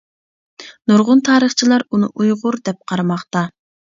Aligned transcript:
نۇرغۇن 0.91 1.19
تارىخچىلار 1.27 1.85
ئۇنى 1.97 2.09
ئۇيغۇر، 2.23 2.57
دەپ 2.69 2.79
قارىماقتا. 2.93 3.47